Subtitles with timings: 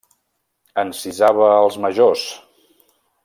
[0.83, 2.25] Encisava els majors.